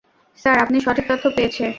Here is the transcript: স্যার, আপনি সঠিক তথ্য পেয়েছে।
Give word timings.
স্যার, 0.39 0.57
আপনি 0.59 0.77
সঠিক 0.79 1.05
তথ্য 1.09 1.25
পেয়েছে। 1.35 1.65